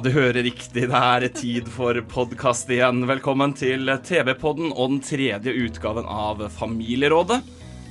[0.00, 0.86] Du hører riktig.
[0.88, 3.02] Det er tid for podkast igjen.
[3.04, 7.42] Velkommen til TV-podden og den tredje utgaven av Familierådet.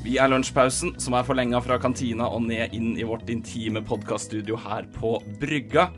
[0.02, 4.58] Vi er Lunsjpausen, som er forlenga fra kantina og ned inn i vårt intime podkaststudio
[4.64, 5.92] her på Brygga.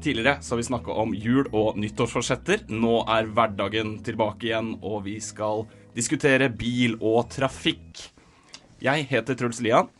[0.00, 2.64] Tidligere så har vi snakka om jul- og nyttårsforsetter.
[2.72, 8.08] Nå er hverdagen tilbake igjen, og vi skal diskutere bil og trafikk.
[8.82, 9.92] Jeg heter Truls Lian,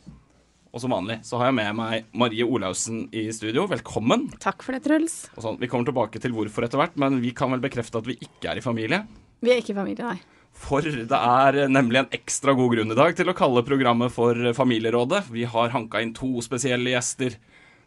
[0.73, 3.67] og som vanlig så har jeg med meg Marie Olaussen i studio.
[3.69, 4.25] Velkommen.
[4.41, 5.19] Takk for det, Truls.
[5.37, 8.09] Og sånn, vi kommer tilbake til hvorfor etter hvert, men vi kan vel bekrefte at
[8.09, 9.03] vi ikke er i familie.
[9.45, 10.17] Vi er ikke i familie, nei.
[10.53, 14.37] For det er nemlig en ekstra god grunn i dag til å kalle programmet for
[14.57, 15.27] Familierådet.
[15.33, 17.37] Vi har hanka inn to spesielle gjester.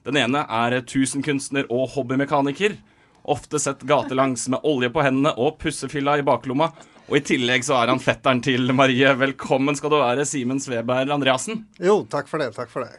[0.06, 2.78] Den ene er tusenkunstner og hobbymekaniker.
[3.27, 6.71] Ofte sett gatelangs med olje på hendene og pussefilla i baklomma.
[7.07, 9.12] Og i tillegg så er han fetteren til Marie.
[9.15, 11.61] Velkommen skal du være, Simen Sveberg Andreassen.
[11.79, 12.49] Jo, takk for det.
[12.57, 12.99] Takk for det.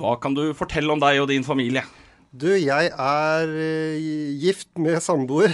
[0.00, 1.82] Hva kan du fortelle om deg og din familie?
[2.32, 4.00] Du, jeg er eh,
[4.40, 5.52] gift med samboer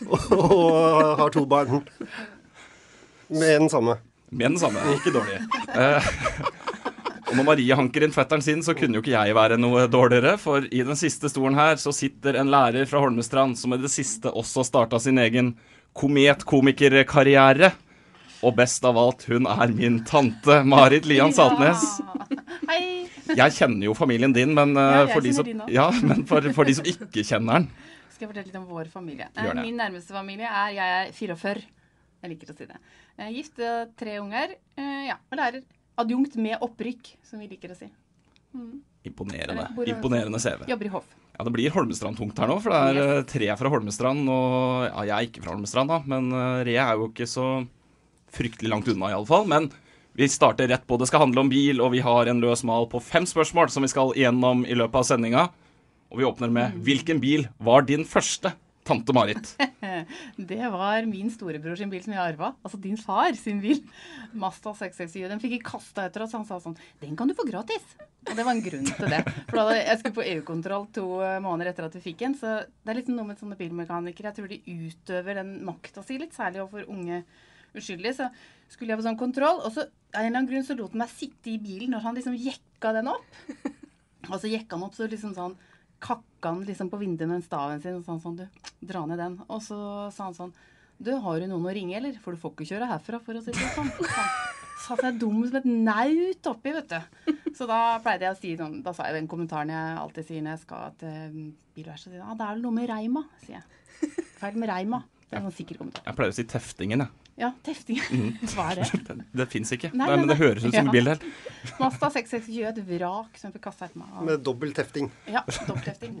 [0.08, 1.84] og har to barn.
[3.28, 4.00] Med den samme.
[4.32, 4.80] Med den samme.
[4.96, 5.42] Ikke dårlig.
[5.76, 6.12] Eh,
[7.28, 10.38] og når Marie hanker inn fetteren sin, så kunne jo ikke jeg være noe dårligere.
[10.40, 13.92] For i den siste stolen her så sitter en lærer fra Holmestrand som i det
[13.92, 15.58] siste også starta sin egen
[15.98, 17.72] kometkomikerkarriere.
[18.46, 21.82] Og best av alt, hun er min tante Marit Lian Saltnes.
[22.70, 23.08] Hei.
[23.34, 26.46] Jeg kjenner jo familien din, men, eh, Ja, for, de som, din ja, men for,
[26.54, 27.66] for de som ikke kjenner den
[28.14, 29.26] Skal jeg fortelle litt om vår familie?
[29.36, 29.50] Eh.
[29.58, 31.66] Min nærmeste familie er Jeg er 44.
[32.22, 32.78] Jeg liker å si det.
[33.18, 34.54] Jeg gift, eh, tre unger.
[34.78, 35.62] eh, Ja, og lærer.
[35.98, 37.90] Adjunkt med opprykk, som vi liker å si.
[39.04, 39.66] Imponerende.
[39.66, 40.64] Er- Imponerende CV.
[40.70, 41.10] Jobber i hoff.
[41.38, 44.26] Ja, det blir Holmestrand-tungt her nå, for det er eh, tre fra Holmestrand.
[44.26, 47.44] Og ja, jeg er ikke fra Holmestrand, da, men uh, Re er jo ikke så
[48.34, 49.46] fryktelig langt unna, iallfall.
[49.46, 49.68] Men
[50.18, 50.98] vi starter rett på.
[50.98, 53.86] Det skal handle om bil, og vi har en løs mal på fem spørsmål som
[53.86, 55.44] vi skal igjennom i løpet av sendinga.
[56.10, 58.56] Og vi åpner med Hvilken bil var din første,
[58.88, 59.54] tante Marit?
[60.50, 62.52] Det var min storebror sin bil som jeg arva.
[62.64, 63.82] Altså din far sin bil.
[64.32, 65.28] Masta 667.
[65.30, 66.36] Den fikk jeg kasta etter oss.
[66.36, 67.84] Han sa sånn Den kan du få gratis.
[68.28, 69.20] Og det var en grunn til det.
[69.48, 72.36] For da jeg skulle på EU-kontroll to eh, måneder etter at vi fikk en.
[72.38, 74.32] Så det er litt noe med sånne bilmekanikere.
[74.32, 77.22] Jeg tror de utøver den makta si litt, særlig overfor unge
[77.78, 78.16] uskyldige.
[78.18, 78.28] Så
[78.72, 81.02] skulle jeg på sånn kontroll, og så av en eller annen grunn så lot han
[81.04, 83.26] meg sitte i bilen når han liksom jekka den opp.
[84.28, 85.56] Og så jekka han opp, så liksom sånn
[86.02, 89.38] kakka han liksom på vinduet med staven sin og sa sånn, du, dra ned den.
[89.48, 89.78] Og så
[90.14, 90.54] sa han sånn,
[90.98, 92.16] du, har du noen å ringe, eller?
[92.22, 93.90] For du får ikke kjøre herfra, for å si det sånn.
[94.78, 97.36] Satt jeg dum som et naut oppi, vet du.
[97.54, 100.44] Så da pleide jeg å si sånn, da sa jeg den kommentaren jeg alltid sier
[100.44, 101.38] når jeg skal til
[101.76, 102.20] bilverkstedet.
[102.22, 104.12] Ja, det er vel noe med reima, sier jeg.
[104.38, 105.02] Feil med reima.
[105.28, 106.06] Det er en sånn sikker kommentar.
[106.06, 107.27] Jeg pleier å si teftingen, jeg.
[107.38, 108.00] Ja, testing.
[108.54, 108.88] Hva er det?
[109.06, 109.92] Det, det fins ikke.
[109.94, 110.42] Nei, Nei, nei, men det nei.
[110.46, 110.82] høres ut som Ja.
[110.86, 111.20] en bildel.
[111.78, 114.16] Masta Mazda 660 et vrak som fikk kasta etter meg.
[114.26, 115.10] Med dobbel tefting.
[115.30, 116.18] Ja, dobbelttesting.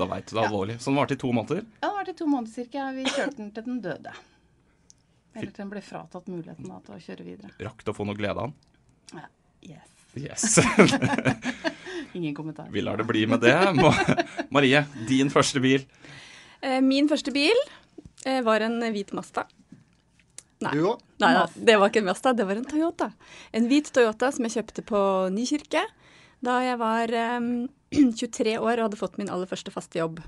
[0.00, 0.78] Da veit du det er alvorlig.
[0.80, 1.60] Så den varte i to måneder.
[1.82, 2.86] Ja, den var i to måneder cirka.
[2.96, 4.12] Vi kjørte den til den døde.
[5.34, 7.50] Eller til den ble fratatt muligheten da, til å kjøre videre.
[7.62, 9.20] Rakk du å få noe glede av den?
[9.20, 9.92] Ja, yes.
[10.18, 10.46] Yes.
[12.16, 12.66] Ingen kommentar.
[12.72, 13.54] Vi lar det bli med det.
[14.50, 15.84] Marie, din første bil.
[16.62, 17.54] Eh, Min første bil
[18.26, 19.44] eh, var en hvit Mazda.
[20.60, 20.72] Nei.
[20.76, 21.00] Du òg?
[21.22, 23.10] Nei, nei, det var ikke en Mazda, det var en Toyota.
[23.56, 25.00] En hvit Toyota som jeg kjøpte på
[25.32, 25.86] Nykirke
[26.44, 27.48] da jeg var um,
[27.92, 30.20] 23 år og hadde fått min aller første faste jobb.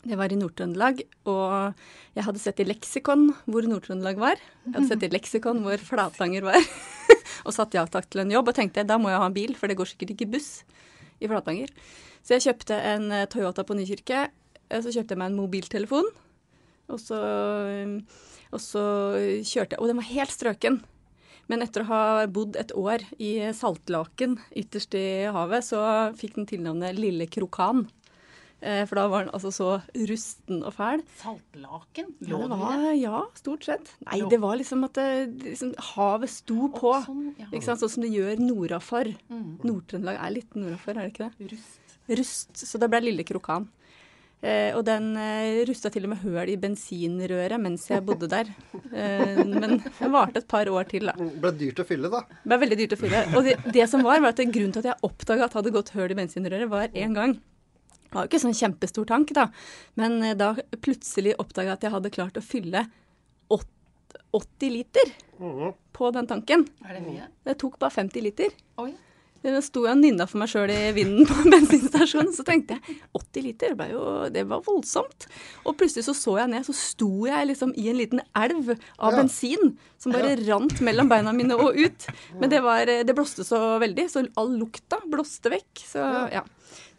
[0.00, 1.74] Det var i Nord-Trøndelag, og
[2.16, 4.40] jeg hadde sett i leksikon hvor Nord-Trøndelag var.
[4.64, 6.56] Jeg hadde sett i leksikon hvor Flatanger var,
[7.44, 9.52] og satt ja takk til en jobb og tenkte da må jeg ha en bil,
[9.60, 10.48] for det går sikkert ikke buss
[11.20, 11.68] i Flatanger.
[12.24, 14.22] Så jeg kjøpte en eh, Toyota på Nykirke.
[14.70, 16.08] eh, Så kjøpte jeg meg en mobiltelefon.
[16.90, 17.18] Og så,
[18.50, 18.84] og så
[19.46, 20.80] kjørte jeg Og den var helt strøken.
[21.50, 25.80] Men etter å ha bodd et år i Saltlaken ytterst i havet, så
[26.18, 27.88] fikk den tilnavnet Lille Krokan.
[28.60, 29.70] Eh, For da var den altså så
[30.10, 31.02] rusten og fæl.
[31.18, 32.12] Saltlaken?
[32.28, 32.92] Lå det i var, det?
[33.00, 33.90] ja, stort sett.
[34.06, 35.08] Nei, det var liksom at det,
[35.46, 36.94] liksom, havet sto på.
[37.06, 37.48] sånn, ja.
[37.50, 37.82] ikke sant?
[37.82, 39.12] Sånn som det gjør nordafor.
[39.32, 39.50] Mm.
[39.64, 41.50] Nord-Trøndelag er litt nordafor, er det ikke det?
[41.54, 41.98] Rust.
[42.20, 42.64] Rust.
[42.68, 43.70] Så det ble Lille Krokan.
[44.40, 48.48] Eh, og den eh, rusta til og med høl i bensinrøret mens jeg bodde der.
[48.72, 51.16] Eh, men det varte et par år til, da.
[51.18, 52.22] Det ble dyrt å fylle, da.
[52.30, 53.20] Det ble veldig dyrt å fylle.
[53.36, 55.74] Og det, det som var, var at grunnen til at jeg oppdaga at det hadde
[55.76, 57.36] gått høl i bensinrøret, var én gang.
[58.00, 59.50] Det var jo ikke sånn kjempestor tank, da.
[60.00, 62.86] Men eh, da plutselig oppdaga jeg at jeg hadde klart å fylle
[64.32, 65.12] 80 liter
[65.92, 66.64] på den tanken.
[66.86, 67.28] Er det mye?
[67.46, 68.54] Det tok bare 50 liter.
[68.82, 68.92] Oi.
[69.40, 72.32] Da sto jeg og nynna for meg sjøl i vinden på bensinstasjonen.
[72.36, 74.02] Så tenkte jeg 80 liter, det, jo,
[74.32, 75.26] det var voldsomt.
[75.64, 79.14] Og plutselig så så jeg ned, så sto jeg liksom i en liten elv av
[79.14, 79.22] Ja.
[79.22, 82.06] bensin som bare rant mellom beina mine og ut.
[82.36, 85.84] Men det, var, det blåste så veldig, så all lukta blåste vekk.
[85.88, 86.04] Så,
[86.36, 86.44] ja.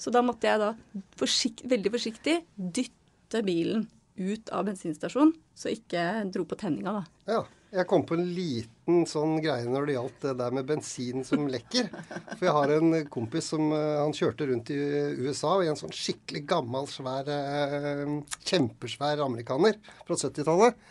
[0.01, 0.73] så da måtte jeg da
[1.21, 3.85] forsikt, veldig forsiktig dytte bilen
[4.21, 6.01] ut av bensinstasjonen, så ikke
[6.33, 7.03] dro på tenninga, da.
[7.37, 7.43] Ja.
[7.71, 11.45] Jeg kom på en liten sånn greie når det gjaldt det der med bensin som
[11.47, 11.87] lekker.
[12.33, 14.79] For jeg har en kompis som eh, han kjørte rundt i
[15.23, 18.03] USA i en sånn skikkelig gammel, svær, eh,
[18.49, 20.83] kjempesvær amerikaner fra 70-tallet.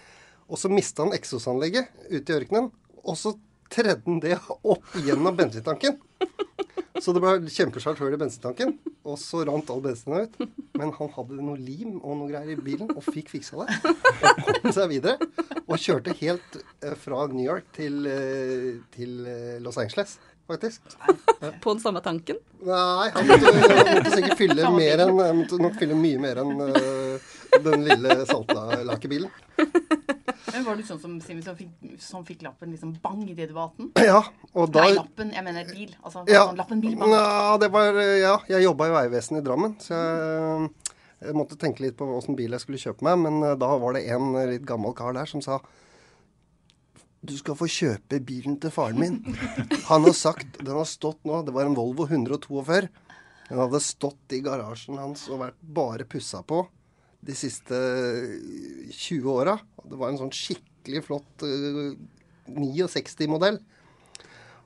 [0.48, 2.70] Og så mista han eksosanlegget ute i ørkenen.
[3.04, 3.34] Og så
[3.70, 5.98] tredde han det opp gjennom bensintanken.
[7.00, 8.74] Så det ble kjempesvært hull i bensintanken,
[9.08, 10.34] og så rant all bensinen ut.
[10.76, 13.94] Men han hadde noe lim og noe greier i bilen, og fikk fiksa det.
[14.26, 15.30] Og kom seg videre.
[15.64, 20.18] Og kjørte helt eh, fra New York til, eh, til eh, Los Angeles,
[20.50, 20.92] faktisk.
[21.62, 22.40] På den samme tanken.
[22.66, 26.52] Nei, han måtte, han måtte sikkert fylle mer enn måtte nok fylle mye mer enn
[27.64, 29.30] den lille saltlakebilen.
[30.52, 33.70] Men var du sånn som som fikk, som fikk lappen liksom bang idet du var
[33.72, 33.90] 18?
[34.06, 34.22] Ja,
[34.54, 35.32] og da Nei, lappen.
[35.36, 35.92] Jeg mener bil.
[36.02, 37.14] Altså Ja, sånn lappen bil bang.
[37.16, 40.70] ja, det var, ja jeg jobba i Vegvesenet i Drammen, så jeg,
[41.26, 43.20] jeg måtte tenke litt på åssen bil jeg skulle kjøpe meg.
[43.26, 45.60] Men eh, da var det en litt gammel kar der som sa
[47.20, 49.18] du skal få kjøpe bilen til faren min.
[49.90, 52.88] Han har sagt Den har stått nå Det var en Volvo 142.
[53.50, 56.62] Den hadde stått i garasjen hans og vært bare pussa på
[57.26, 57.80] de siste
[58.90, 59.58] 20 åra.
[59.84, 61.92] Det var en sånn skikkelig flott eh,
[62.50, 63.60] 69-modell.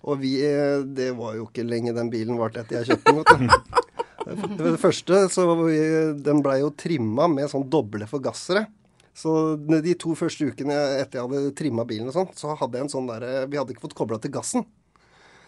[0.04, 3.20] Og vi, eh, det var jo ikke lenge den bilen varte etter jeg kjøpte den.
[3.24, 3.82] vet du.
[4.24, 5.78] Det, det første, så vi,
[6.24, 8.66] Den blei jo trimma med sånn doble forgassere.
[9.14, 12.88] Så de to første ukene etter jeg hadde trimma bilen, og sånn, så hadde jeg
[12.88, 14.64] en sånn der, vi hadde ikke fått kobla til gassen.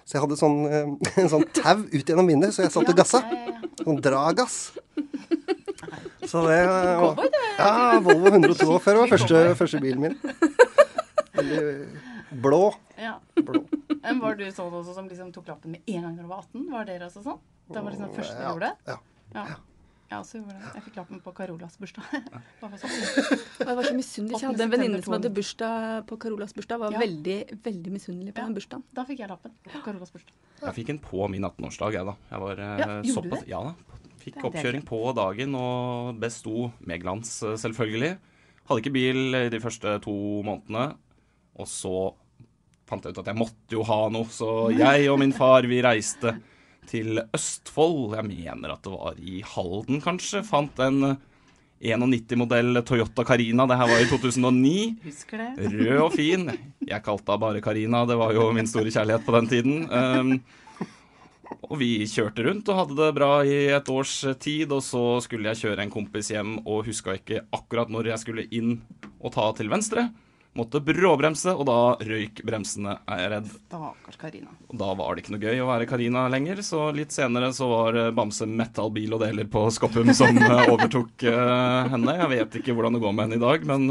[0.06, 0.90] Så jeg hadde sånn, eh,
[1.24, 3.22] en sånn tau ut gjennom vinduet, så jeg satt og gassa.
[3.82, 4.75] Sånn dragass.
[6.30, 7.28] Så det var,
[7.58, 10.16] Ja, Volvo 142 var første, første bilen min.
[11.36, 12.62] Veldig blå.
[13.00, 13.18] Ja.
[13.36, 13.62] blå.
[14.02, 16.44] Men var du sånn også som liksom tok lappen med en gang da du var
[16.44, 16.66] 18?
[16.72, 17.40] Var dere også sånn?
[17.66, 18.98] Det var liksom første du Ja, gjorde Ja.
[19.34, 19.46] ja.
[20.06, 20.20] Ja.
[20.22, 22.04] Også gjorde jeg Jeg fikk lappen på Carolas bursdag.
[22.78, 22.92] Sånn.
[23.58, 24.38] Jeg var så misunnelig.
[24.38, 26.78] Jeg hadde en venninne som hadde bursdag på Carolas bursdag.
[26.78, 27.00] Var Ja.
[27.02, 28.44] veldig veldig misunnelig på Ja.
[28.46, 28.84] den bursdagen.
[28.94, 30.30] Da fikk jeg lappen på Carolas bursdag.
[30.62, 32.14] Jeg fikk en på min 18-årsdag, jeg, da.
[32.30, 33.42] Jeg var eh, Ja, gjorde du det?
[33.50, 33.74] Ja da.
[34.26, 38.16] Fikk oppkjøring på dagen og besto med glans, eh, selvfølgelig.
[38.66, 40.88] Hadde ikke bil de første to månedene.
[41.56, 41.94] Og så
[42.90, 45.78] fant jeg ut at jeg måtte jo ha noe, så jeg og min far, vi
[45.84, 46.34] reiste
[46.90, 48.18] til Østfold.
[48.18, 50.42] Jeg mener at det var i Halden, kanskje.
[50.46, 51.16] Fant en
[51.82, 53.66] 91-modell Toyota Carina.
[53.70, 54.76] Det her var i 2009.
[55.06, 55.70] Husker det?
[55.70, 56.50] Rød og fin.
[56.82, 59.82] Jeg kalte henne bare Carina, det var jo min store kjærlighet på den tiden.
[59.90, 60.38] Um,
[61.64, 65.50] og vi kjørte rundt og hadde det bra i et års tid, og så skulle
[65.52, 68.78] jeg kjøre en kompis hjem og huska ikke akkurat når jeg skulle inn
[69.18, 70.08] og ta til venstre.
[70.56, 73.48] Måtte bråbremse, og da røyk bremsene, er jeg redd.
[73.66, 74.54] Stakkars Karina.
[74.70, 77.68] Og da var det ikke noe gøy å være Karina lenger, så litt senere så
[77.68, 82.16] var eh, Bamse Metal bil og deler på Skoppum som eh, overtok eh, henne.
[82.22, 83.84] Jeg vet ikke hvordan det går med henne i dag, men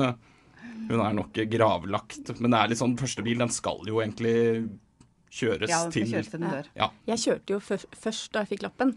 [0.90, 2.34] hun er nok gravlagt.
[2.40, 4.36] Men det er litt sånn første bil, den skal jo egentlig
[5.36, 6.70] kjøres Ja, til kjøres til den dør.
[6.80, 6.88] Ja.
[7.12, 8.96] Jeg kjørte jo først, da jeg fikk lappen,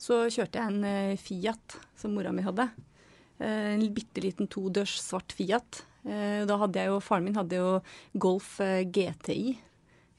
[0.00, 2.68] så kjørte jeg en eh, Fiat som mora mi hadde.
[3.40, 5.82] Eh, en bitte liten todørs svart Fiat.
[6.06, 7.72] Eh, da hadde jeg jo, Faren min hadde jo
[8.22, 9.56] Golf GTI.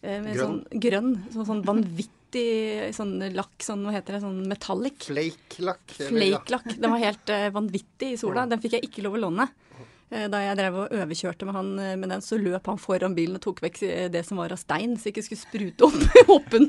[0.04, 0.42] eh, med Grønn.
[0.42, 1.12] Sånn, grønn.
[1.34, 5.02] Sånn, sånn vanvittig sånn lakk, sånn hva heter det, sånn metallic.
[5.10, 5.98] Flake-lakk.
[6.08, 6.70] Flake-lakk.
[6.80, 8.46] Den var helt vanvittig i sola.
[8.48, 9.50] Den fikk jeg ikke lov å låne.
[10.12, 13.16] Eh, Da jeg drev og overkjørte med han eh, med den, så løp han foran
[13.18, 15.88] bilen og tok vekk eh, det som var av stein, så jeg ikke skulle sprute
[15.88, 16.68] opp hoppen.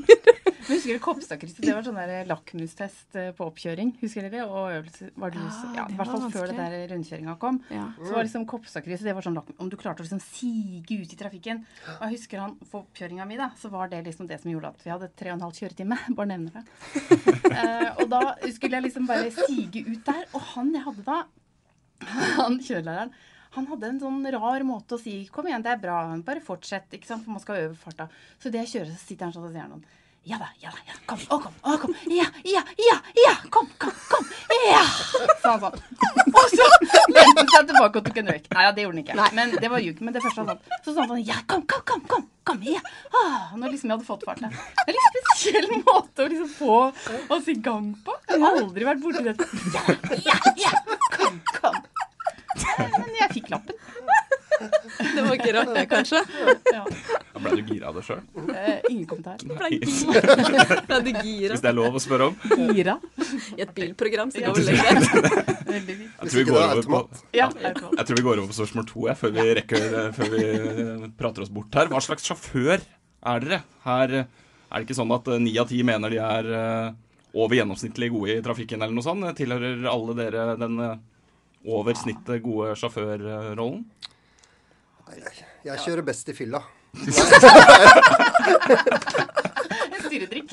[0.63, 1.57] Men husker du Kopstadkrysset?
[1.59, 3.89] Det var sånn der lakmustest på oppkjøring.
[3.99, 4.45] Husker dere?
[4.47, 7.57] Og øvelse var det, Ja, ja, I hvert fall før det der rundkjøringa kom.
[7.67, 7.89] Ja.
[7.99, 11.19] Så var liksom Kopstadkrysset det var sånn Om du klarte å liksom sige ut i
[11.19, 11.65] trafikken.
[11.97, 14.71] Og jeg husker han for oppkjøringa mi, da, så var det liksom det som gjorde
[14.71, 15.99] at vi hadde tre og en halv kjøretime.
[16.15, 16.63] Bare nevner det.
[17.51, 18.23] uh, og da
[18.55, 20.23] skulle jeg liksom bare sige ut der.
[20.31, 21.19] Og han jeg hadde da,
[22.39, 23.11] han kjørelæreren
[23.55, 26.93] han hadde en sånn rar måte å si 'kom igjen, det er bra, bare fortsett',
[26.93, 28.07] ikke sant, for man skal øve farta.
[28.41, 29.83] Så det jeg kjører, så sitter han sånn og sier noen
[30.25, 30.93] Ja da, ja da, ja.
[31.05, 31.93] Kom, å, kom, å, kom.
[32.07, 33.33] Ja, ja, ja, ja.
[33.51, 34.23] Kom, kom, kom.
[34.71, 34.79] Ja.
[35.41, 35.75] Sa han sånn.
[36.31, 36.67] Og så
[37.11, 38.47] lente han seg tilbake og tok en røyk.
[38.55, 39.35] Nei, ja, det gjorde han ikke.
[39.35, 39.99] Men det var ikke.
[40.07, 42.05] Men det første han sa, så sa han sånn Ja, kom, kom, kom.
[42.07, 42.79] kom, kom ja.
[43.11, 44.39] Ah, når liksom jeg hadde fått fart.
[44.39, 46.79] Det er litt spesiell måte å liksom få
[47.35, 48.15] oss i gang på.
[48.31, 49.49] Jeg har aldri vært borti dette.
[49.75, 49.83] Ja,
[50.31, 50.71] ja, ja.
[51.19, 51.82] Kom, kom.
[52.79, 53.79] Men jeg fikk lappen.
[54.63, 56.19] Det var ikke rart, det, kanskje.
[56.71, 56.83] Ja.
[57.43, 58.21] Ble du gira av det sjøl?
[58.53, 59.41] Eh, ingen kommentar.
[59.43, 61.55] Ble du gira?
[61.55, 62.37] Hvis det er lov å spørre om.
[62.71, 62.95] Gira.
[63.57, 65.01] I et bilprogram, så går det lenger.
[65.73, 67.01] Jeg tror vi går er over på.
[67.35, 70.43] Ja, jeg tror vi går over på spørsmål to jeg, før vi rekker Før vi
[70.53, 71.89] eh, prater oss bort her.
[71.91, 73.63] Hva slags sjåfør er dere?
[73.87, 74.29] Her eh,
[74.69, 76.93] er det ikke sånn at eh, ni av ti mener de er eh,
[77.33, 79.25] over gjennomsnittlig gode i trafikken eller noe sånt?
[79.37, 80.95] Tilhører alle dere den eh,
[81.65, 83.83] over snittet gode sjåførrollen?
[85.63, 86.61] Jeg kjører best i fylla.
[90.03, 90.51] Styredrikk.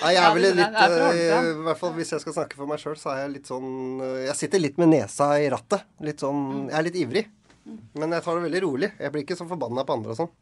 [0.00, 1.32] Nei, jeg er vel litt eh.
[1.36, 4.00] I hvert fall hvis jeg skal snakke for meg sjøl, så er jeg litt sånn
[4.00, 5.84] eh, Jeg sitter litt med nesa i rattet.
[6.06, 7.24] Litt sånn Jeg er litt ivrig.
[8.00, 8.88] Men jeg tar det veldig rolig.
[8.96, 10.32] Jeg blir ikke så forbanna på andre og sånn.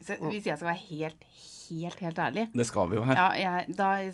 [0.00, 1.24] Så Hvis jeg skal være helt,
[1.68, 3.14] helt, helt ærlig Det skal vi jo her.
[3.20, 4.12] ja, jeg, Da jeg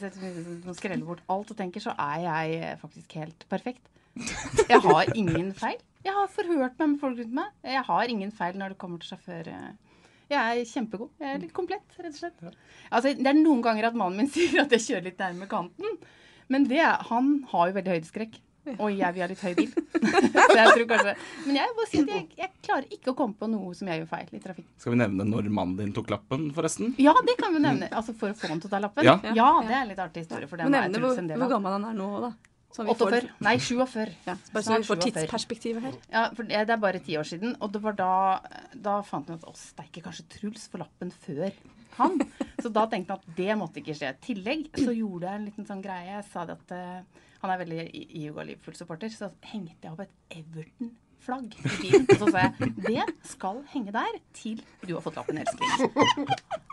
[0.75, 3.83] skreller bort alt og tenker, så er jeg faktisk helt perfekt.
[4.71, 5.77] Jeg har ingen feil.
[6.05, 7.51] Jeg har forhørt meg med folk rundt meg.
[7.65, 9.51] Jeg har ingen feil når det kommer til sjåfør.
[10.31, 11.11] Jeg er kjempegod.
[11.21, 12.47] Jeg er litt komplett, rett og slett.
[12.91, 15.99] Altså, det er noen ganger at mannen min sier at jeg kjører litt nærme kanten.
[16.49, 18.41] Men det, han har jo veldig høydeskrekk.
[18.75, 19.71] Og jeg vil ha litt høy bil.
[20.37, 21.15] Så jeg tror kanskje
[21.47, 24.03] Men jeg, må si at jeg, jeg klarer ikke å komme på noe som jeg
[24.03, 24.67] gjør feil i trafikk.
[24.83, 26.93] Skal vi nevne når mannen din tok lappen, forresten?
[27.03, 27.89] Ja, det kan vi nevne.
[27.93, 29.07] Altså For å få han til å ta lappen?
[29.07, 29.49] Ja.
[29.67, 30.51] det er en litt artig historie.
[30.51, 32.35] For den er nevne hvor, en del hvor gammel han er nå, da.
[32.77, 33.29] Så vi får- 48.
[33.41, 34.17] Nei, 47.
[34.27, 35.07] Ja, bare så vi får 47.
[35.07, 35.95] tidsperspektivet her.
[36.13, 37.57] Ja, for det er bare ti år siden.
[37.61, 38.41] Og det var da
[38.75, 41.53] Da fant vi ut at å, steike, kanskje Truls får lappen før
[41.97, 42.19] han.
[42.61, 44.13] Så da tenkte han at det måtte ikke skje.
[44.13, 46.19] I tillegg så gjorde jeg en liten sånn greie.
[46.19, 50.01] Jeg sa det at eh, han er veldig i- ihuga Liverpool-supporter, så hengte jeg opp
[50.01, 52.07] et Everton-flagg i bilen.
[52.11, 55.89] Og så sa jeg det skal henge der til du har fått lappen, elskling.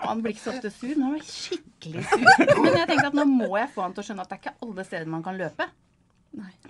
[0.03, 2.25] Og han blir ikke så ofte sur, men han var skikkelig sur.
[2.63, 4.43] Men jeg tenkte at nå må jeg få han til å skjønne at det er
[4.43, 5.69] ikke alle steder man kan løpe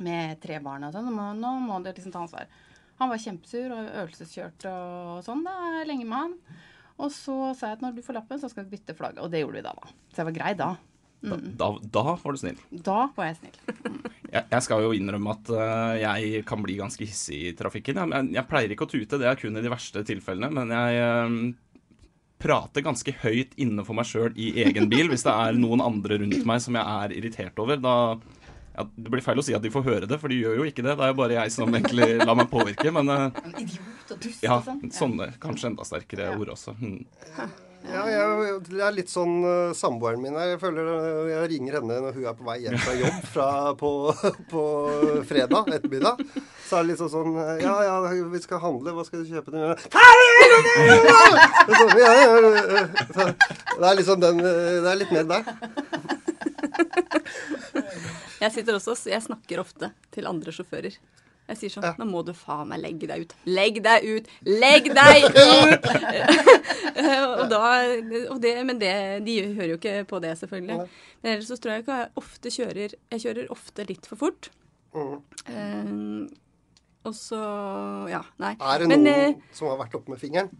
[0.04, 1.10] med tre barn og sånn.
[1.40, 2.48] Nå må- det liksom ta ansvar.
[3.00, 6.34] Han var kjempesur og øvelseskjørt og sånn da, lenge med han.
[7.00, 9.18] Og så sa jeg at når du får lappen, så skal vi bytte flagg.
[9.20, 9.88] Og det gjorde vi da, da.
[10.14, 10.68] Så jeg var grei da.
[11.24, 12.60] Da, da, da var du snill.
[12.84, 13.58] Da var jeg snill.
[14.34, 18.00] Jeg, jeg skal jo innrømme at uh, jeg kan bli ganske hissig i trafikken.
[18.02, 20.50] Jeg, jeg, jeg pleier ikke å tute, det er kun i de verste tilfellene.
[20.58, 21.36] Men jeg uh,
[22.42, 26.18] prater ganske høyt inne for meg sjøl i egen bil hvis det er noen andre
[26.24, 27.78] rundt meg som jeg er irritert over.
[27.84, 27.94] Da
[28.74, 30.66] ja, Det blir feil å si at de får høre det, for de gjør jo
[30.72, 30.96] ikke det.
[30.98, 32.90] Det er jo bare jeg som egentlig lar meg påvirke.
[32.96, 34.82] Men uh, idiot og dust og sånn.
[34.98, 36.74] sånne kanskje enda sterkere ord også.
[36.82, 37.04] Mm.
[37.84, 40.54] Ja, jeg, det er litt sånn uh, samboeren min her.
[40.54, 43.48] Jeg føler uh, jeg ringer henne når hun er på vei hjem fra jobb fra,
[43.80, 43.92] på,
[44.54, 44.64] på
[45.28, 46.22] fredag ettermiddag.
[46.64, 47.98] Så er det litt sånn sånn uh, Ja, ja,
[48.32, 48.96] vi skal handle.
[48.96, 49.52] Hva skal du kjøpe?
[51.74, 52.84] Sånn, ja, ja, ja.
[53.16, 55.44] Så Det er liksom den Det er litt mer der.
[58.44, 60.96] Jeg sitter også, jeg snakker ofte til andre sjåfører.
[61.50, 61.94] Jeg sier sånn Ja.
[62.00, 63.34] Nå må du faen meg legge deg ut.
[63.50, 64.30] Legg deg ut!
[64.48, 65.88] Legg deg ut!
[67.40, 67.64] og da,
[68.32, 68.94] og det, men det,
[69.26, 70.86] de hører jo ikke på det, selvfølgelig.
[71.22, 74.52] Men ellers så tror jeg ikke jeg ofte kjører Jeg kjører ofte litt for fort.
[74.96, 75.92] Eh,
[77.04, 77.42] og så
[78.12, 78.54] Ja, nei.
[78.62, 80.54] Er det Men, noen eh, som har vært oppe med fingeren?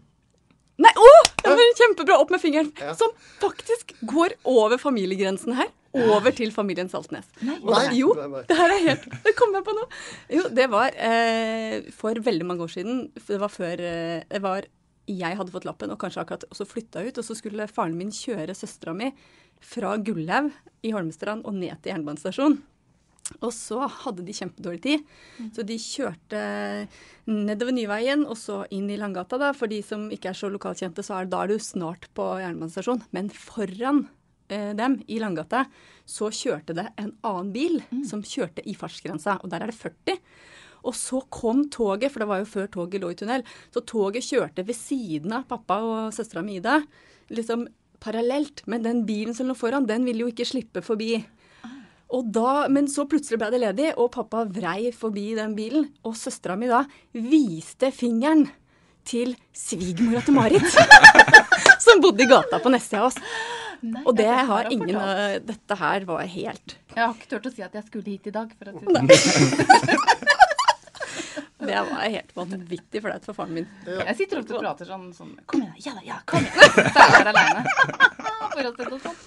[0.84, 1.13] Nei, å!
[1.44, 2.18] Kjempebra!
[2.22, 2.70] Opp med fingeren.
[2.80, 2.94] Ja.
[2.98, 5.68] Som faktisk går over familiegrensen her.
[5.94, 7.28] Over til familien Saltnes.
[7.60, 7.82] Og Nei.
[8.00, 8.40] Jo, Nei, nei.
[8.48, 9.84] det her er helt Det kom jeg på nå.
[10.34, 13.04] Jo, det var eh, for veldig mange år siden.
[13.14, 14.66] Det var før eh, det var
[15.04, 17.18] jeg hadde fått lappen og kanskje akkurat også flytta ut.
[17.20, 19.10] Og så skulle faren min kjøre søstera mi
[19.64, 20.50] fra Gullhaug
[20.84, 22.58] i Holmestrand og ned til jernbanestasjonen.
[23.40, 25.04] Og så hadde de kjempedårlig tid,
[25.56, 26.40] så de kjørte
[27.30, 29.38] nedover Nyveien og så inn i Langgata.
[29.40, 29.52] da.
[29.56, 33.06] For de som ikke er så lokalkjente, så er, da er du snart på jernbanestasjonen.
[33.16, 34.04] Men foran
[34.52, 35.64] eh, dem i Langgata
[36.04, 40.20] så kjørte det en annen bil som kjørte i fartsgrensa, og der er det 40.
[40.84, 44.26] Og så kom toget, for det var jo før toget lå i tunnel, så toget
[44.26, 46.82] kjørte ved siden av pappa og søstera mi Ida.
[47.32, 47.64] Liksom
[48.04, 48.66] parallelt.
[48.68, 51.24] Men den bilen som lå foran, den ville jo ikke slippe forbi.
[52.08, 55.88] Da, men så plutselig ble det ledig, og pappa vrei forbi den bilen.
[56.06, 56.84] Og søstera mi da
[57.14, 58.46] viste fingeren
[59.04, 60.68] til svigermora til Marit.
[61.84, 63.18] som bodde i gata på neste av oss.
[63.84, 65.18] Nei, Og det dette har ingen fortalt.
[65.42, 68.30] av Dette her var helt Jeg har ikke turt å si at jeg skulle hit
[68.30, 68.48] i dag.
[68.56, 70.12] For å si det sånn.
[71.64, 73.68] Det var helt vanvittig flaut for faren min.
[73.88, 75.76] Jeg sitter ofte og prater sånn, sånn Kom igjen.
[75.80, 76.60] Ja da, ja, kom igjen.
[76.92, 77.62] Så er jeg aleine.
[78.54, 79.22] For å se noe sånt.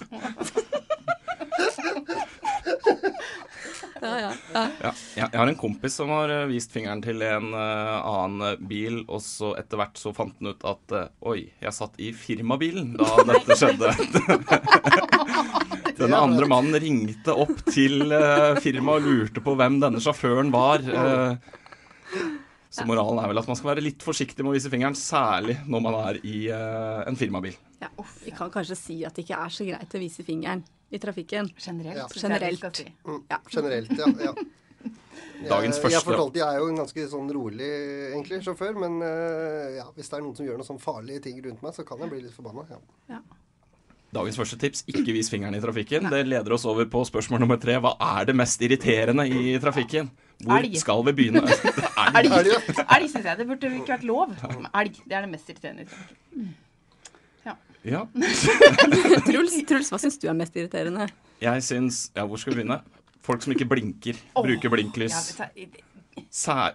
[4.02, 4.62] Ja, ja, ja.
[4.82, 8.44] Ja, jeg jeg har en kompis som har eh, vist fingeren til en uh, annen
[8.52, 11.98] eh, bil, og så etter hvert så fant han ut at uh, oi, jeg satt
[12.02, 13.92] i firmabilen da dette skjedde.
[15.98, 20.84] Denne andre mannen ringte opp til uh, firmaet og lurte på hvem denne sjåføren var.
[20.86, 21.34] Uh,
[22.70, 25.58] så moralen er vel at man skal være litt forsiktig med å vise fingeren, særlig
[25.66, 27.56] når man er i uh, en firmabil.
[27.82, 27.90] ja.
[28.22, 31.50] Vi kan kanskje si at det ikke er så greit å vise fingeren i trafikken.
[31.58, 31.96] Generelt.
[31.96, 32.06] Ja.
[32.08, 32.76] jeg Generelt.
[32.76, 32.86] si.
[33.06, 33.38] Mm, Ja.
[33.52, 34.12] Generelt, ja.
[34.28, 34.34] ja.
[35.38, 37.66] Jeg, Dagens første- Jeg fortalte, jeg er jo en ganske sånn rolig
[38.10, 41.38] egentlig sjåfør, men eh, ja, hvis det er noen som gjør noen sånn farlige ting
[41.44, 42.64] rundt meg, så kan jeg bli litt forbanna.
[43.08, 43.20] Ja.
[44.14, 46.08] Dagens første tips ikke vis fingeren i trafikken.
[46.10, 47.76] Det leder oss over på spørsmål nummer tre.
[47.78, 50.10] Hva er det mest irriterende i trafikken?
[50.42, 50.74] Hvor Elg.
[50.80, 51.42] skal vi begynne?
[52.18, 52.32] Elg.
[52.32, 53.38] Elg, Er elg syns jeg.
[53.42, 54.34] Det burde ikke vært lov.
[54.74, 55.86] Elg, det er det mest irriterende.
[55.86, 56.54] i trafikken.
[57.86, 58.04] Ja.
[59.28, 61.06] Truls, Truls, hva syns du er mest irriterende?
[61.42, 62.80] Jeg syns Ja, hvor skal vi begynne?
[63.24, 64.18] Folk som ikke blinker.
[64.34, 65.14] Bruker blinklys.
[65.38, 65.48] Ja,
[66.34, 66.74] Sær,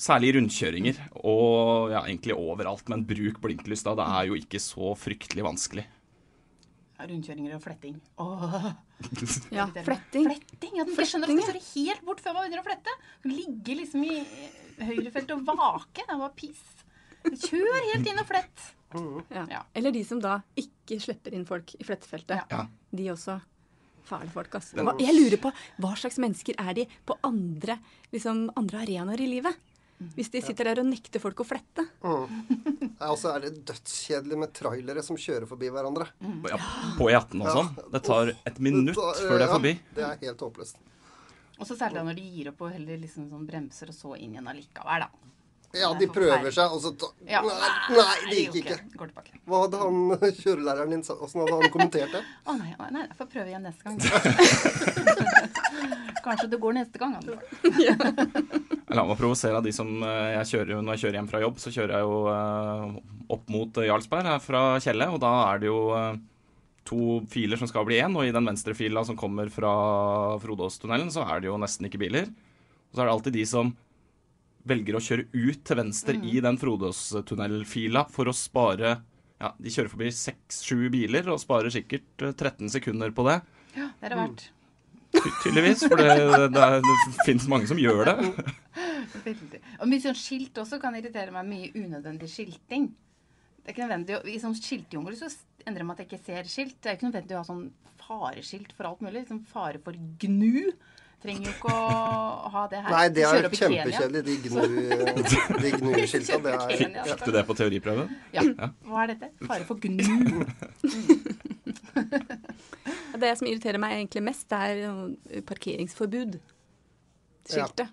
[0.00, 1.00] særlig i rundkjøringer.
[1.26, 2.86] Og ja, egentlig overalt.
[2.88, 3.96] Men bruk blinklys, da.
[3.98, 5.84] Det er jo ikke så fryktelig vanskelig.
[6.98, 7.98] Rundkjøringer og fletting.
[8.22, 8.70] Åh.
[9.54, 10.24] Ja, fletting.
[10.26, 12.94] Fletting, ja, Jeg skjønner at skal kjøre helt bort før man begynner å flette.
[13.30, 14.16] Ligge liksom i
[14.82, 16.02] høyrefeltet og vake.
[16.02, 16.64] Det er bare piss.
[17.44, 18.66] Kjør helt inn og flett.
[18.94, 19.44] Ja.
[19.50, 19.62] Ja.
[19.76, 22.48] Eller de som da ikke slipper inn folk i flettefeltet.
[22.50, 22.64] Ja.
[22.90, 23.38] De også.
[24.08, 24.72] Fæle folk, ass.
[24.72, 25.50] Hva, jeg lurer på
[25.82, 27.76] hva slags mennesker er de på andre,
[28.14, 29.58] liksom, andre arenaer i livet?
[30.14, 31.82] Hvis de sitter der og nekter folk å flette.
[32.06, 32.92] Mm.
[33.02, 36.06] Og så er det dødskjedelig med trailere som kjører forbi hverandre.
[36.46, 36.58] Ja,
[36.98, 37.72] på E18 og sånn.
[37.96, 39.74] Det tar et minutt før de er forbi.
[39.74, 40.78] Ja, det er helt håpløst.
[41.58, 44.36] Og så særlig når de gir opp og heller liksom sånn bremser og så inn
[44.36, 45.34] igjen allikevel, da.
[45.76, 47.06] Ja, de er prøver seg, og så ta...
[47.28, 47.42] Ja.
[47.44, 48.76] Nei, nei, det gikk ikke.
[48.96, 49.32] Går tilbake.
[49.48, 49.96] Hva hadde han
[50.42, 52.22] kjørelæreren din sa- Åssen hadde han kommentert det?
[52.48, 53.96] Å nei, oh, nei, jeg får prøve igjen neste gang.
[56.24, 57.12] Kanskje det går neste gang.
[57.20, 57.34] altså.
[58.96, 61.56] La meg provosere av de som eh, jeg kjører Når jeg kjører hjem fra jobb,
[61.60, 62.84] så kjører jeg jo eh,
[63.36, 66.14] opp mot Jarlsberg her fra Kjelle, og da er det jo eh,
[66.88, 69.72] to filer som skal bli én, og i den venstre fila som kommer fra
[70.40, 72.30] Frodåstunnelen, så er det jo nesten ikke biler.
[72.88, 73.74] Og så er det alltid de som
[74.68, 78.98] velger å kjøre ut til venstre i den Frodåstunnelfila for å spare
[79.38, 83.36] Ja, de kjører forbi seks-sju biler og sparer sikkert eh, 13 sekunder på det.
[83.76, 84.46] Ja, det er det verdt.
[85.14, 86.08] Ty tydeligvis, for det,
[86.52, 88.16] det, er- det finnes mange som gjør det.
[89.28, 89.60] Veldig.
[89.78, 91.46] Og mye sånn skilt også kan irritere meg.
[91.48, 92.90] Mye unødvendig skilting.
[93.62, 95.30] Det er ikke nødvendig I sånn skiltjungel så
[95.68, 96.76] endrer med at jeg ikke ser skilt.
[96.82, 97.64] Det er ikke nødvendig å ha sånn
[98.02, 99.22] fareskilt for alt mulig.
[99.30, 100.72] Sånn fare for gnu.
[101.18, 101.78] Trenger jo ikke å
[102.54, 102.92] ha det her.
[102.94, 104.62] Nei, det er kjempekjedelig, de gnu
[105.26, 105.70] skilta.
[105.80, 106.36] gnuskilta.
[106.44, 107.02] Det er ja.
[107.08, 108.06] Fikk du det på teoriprøven?
[108.36, 108.42] Ja.
[108.86, 109.26] Hva er dette?
[109.48, 109.98] Fare for gnu.
[113.18, 116.32] Det som irriterer meg egentlig mest, det er parkeringsforbud.
[117.50, 117.88] Skiltet.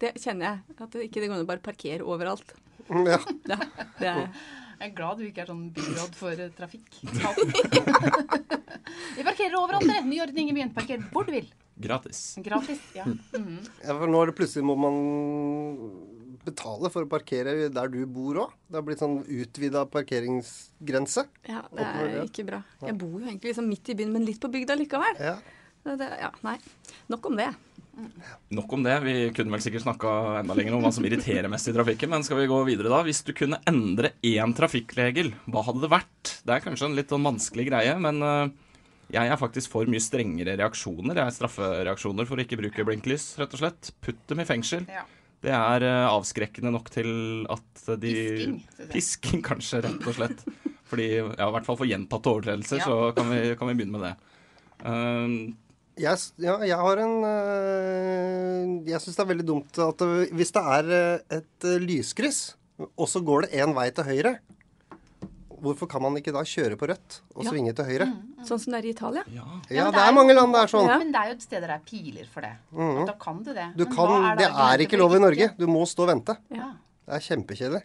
[0.00, 0.58] Det kjenner jeg.
[0.80, 2.48] At det ikke det går an å bare parkere overalt.
[2.88, 3.18] Ja.
[3.50, 3.56] Ja,
[3.98, 4.28] det er,
[4.78, 6.88] Jeg er glad du ikke er sånn byråd for eh, trafikk.
[9.16, 10.04] Vi parkerer overalt, dere.
[10.06, 10.72] Ny ordning i byen.
[10.76, 11.48] Parker hvor du vil.
[11.76, 12.20] Gratis.
[12.44, 12.80] Gratis.
[12.96, 13.04] Ja.
[13.36, 13.58] Mhm.
[13.84, 14.96] Ja, for nå er det plutselig må man
[16.46, 18.54] betale for å parkere der du bor òg.
[18.70, 21.26] Det har blitt sånn utvida parkeringsgrense.
[21.50, 22.62] ja, det er ikke bra.
[22.86, 25.18] Jeg bor jo egentlig liksom midt i byen, men litt på bygda likevel.
[25.20, 25.36] Ja.
[25.86, 26.56] Det, ja, nei.
[27.12, 27.50] Nok om det.
[28.52, 28.96] Nok om det.
[29.04, 30.10] Vi kunne vel sikkert snakka
[30.42, 32.98] enda lenger om hva som irriterer mest i trafikken, men skal vi gå videre da?
[33.06, 36.32] Hvis du kunne endre én trafikkregel, hva hadde det vært?
[36.46, 38.50] Det er kanskje en litt sånn vanskelig greie, men øh,
[39.12, 41.14] jeg er faktisk for mye strengere reaksjoner.
[41.14, 43.92] Jeg er straffereaksjoner for å ikke bruke blinklys, rett og slett.
[44.02, 44.86] Putt dem i fengsel.
[44.90, 45.04] Ja.
[45.44, 47.10] Det er øh, avskrekkende nok til
[47.52, 48.56] at de Pisking.
[48.90, 50.42] Pisking, kanskje, rett og slett.
[50.90, 52.86] Fordi, ja, i hvert fall for gjentatte overtredelser, Ja.
[52.88, 54.14] så kan vi, kan vi begynne med det.
[54.86, 55.36] Um,
[55.96, 60.52] Jeg, ja, jeg har en øh, Jeg syns det er veldig dumt at det, hvis
[60.52, 62.40] det er øh, et lyskryss,
[62.84, 64.34] og så går det én vei til høyre
[65.62, 67.50] Hvorfor kan man ikke da kjøre på rødt og Ja.
[67.50, 68.06] svinge til høyre?
[68.44, 69.22] Sånn som det er i Italia.
[69.32, 69.44] ja.
[69.70, 70.88] Ja, ja det er mange land det er sånn.
[70.88, 70.98] Ja.
[70.98, 72.52] Men det er jo et sted der det er piler for det.
[72.72, 73.06] Mm.
[73.06, 73.68] Da kan du det.
[73.76, 75.50] Du Men kan, er det det er ikke lov i Norge.
[75.58, 76.36] Du må stå og vente.
[76.50, 76.72] Ja.
[77.06, 77.82] Det er kjempekjedelig.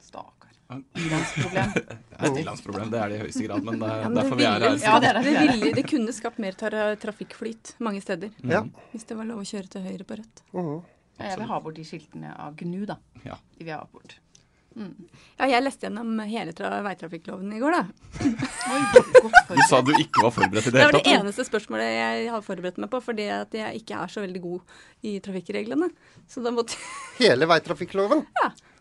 [0.00, 0.50] Stakkar.
[0.94, 1.72] Ilandsproblem.
[2.14, 4.36] Det er et ilandsproblem, det er det i høyeste grad, men det er Ja, derfor
[4.38, 4.76] vi er her.
[4.78, 5.24] Ja, det er det.
[5.24, 8.30] det, ville, det kunne skapt mer trafikkflyt mange steder.
[8.46, 8.60] Ja.
[8.92, 10.42] Hvis det var lov å kjøre til høyre på rødt.
[10.54, 12.96] Ja, Jeg vil ha bort de skiltene av gnu, da.
[13.24, 14.14] De vil ha bort.
[14.74, 17.82] Ja, jeg leste gjennom hele tra veitrafikkloven i går, da.
[19.54, 20.98] Du sa du ikke var forberedt i det hele tatt?
[20.98, 24.10] Det var det eneste spørsmålet jeg har forberedt meg på, fordi at jeg ikke er
[24.10, 25.90] så veldig god i trafikkreglene.
[26.30, 26.78] Så da måtte
[27.20, 28.24] Hele veitrafikkloven.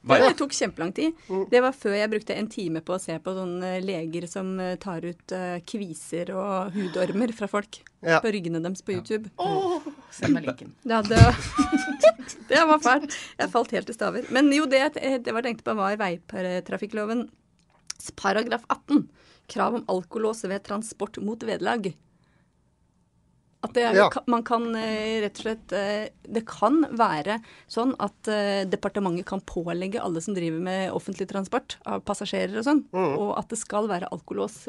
[0.03, 1.13] Hva- Det tok kjempelang tid.
[1.49, 4.75] Det var før jeg brukte en time på å se på sånne leger som eh,
[4.75, 8.19] tar ut eh, kviser og hudormer fra folk Ja.
[8.19, 9.29] på ryggene deres på YouTube.
[9.39, 9.79] Åh,
[10.11, 10.73] Send meg linken.
[10.83, 11.15] Det, hadde,
[12.49, 13.15] det var fælt.
[13.39, 14.27] Jeg falt helt i staver.
[14.29, 17.29] Men jo, det, jeg- det var tenkte på, var veitrafikkloven
[18.19, 19.07] paragraf 18.
[19.47, 21.93] Krav om alkolås ved transport mot vederlag.
[23.63, 24.09] At det, er- Ja.
[24.27, 27.37] man kan eh, rett og slett eh, Det kan være
[27.71, 32.65] sånn at eh, departementet kan pålegge alle som driver med offentlig transport av passasjerer og
[32.67, 33.17] sånn, Mm.
[33.17, 34.65] og at det skal være alkolås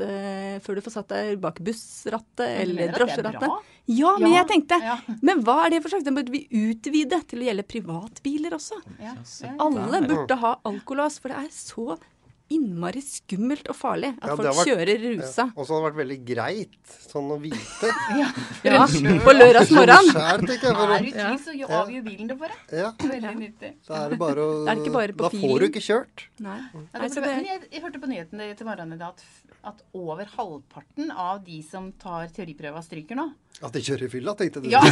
[0.63, 3.71] før du får satt deg bak bussrattet eller mener at det er drosjerattet.
[3.87, 4.97] Ja, men Ja, jeg tenkte ja.
[5.23, 6.05] Men hva er det for slags?
[6.05, 8.79] Den burde vi utvide til å gjelde privatbiler også.
[9.61, 11.99] Alle burde ha alkolås, for det er så
[12.55, 15.47] innmari skummelt og farlig at Ja, folk vært- kjører rusa.
[15.57, 17.91] Og så hadde det vært veldig greit sånn å vite.
[18.65, 18.87] Ja,
[19.27, 20.11] på lørdags morgen.
[20.17, 22.79] Er du trygg, så avgjør bilen det for deg.
[22.81, 23.73] ja, Veldig nyttig.
[23.89, 26.27] da er det bare å er det ikke bare Da får du ikke kjørt.
[26.45, 26.59] Nei.
[26.73, 29.13] Ja, Nei, det så men det, jeg, jeg hørte på nyheten til morgenen i dag
[29.15, 29.25] at,
[29.75, 33.29] at over halvparten av de som tar teoriprøva, stryker nå.
[33.63, 34.69] At de kjører i fylla, tenkte du.
[34.73, 34.81] Ja.